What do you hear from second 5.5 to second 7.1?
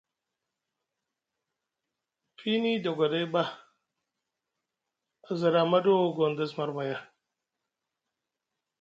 ɗa amaɗo Gondess marmaya?